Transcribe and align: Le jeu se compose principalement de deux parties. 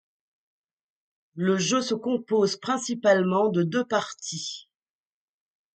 Le 1.35 1.59
jeu 1.59 1.83
se 1.83 1.93
compose 1.93 2.57
principalement 2.57 3.49
de 3.49 3.61
deux 3.61 3.85
parties. 3.85 4.67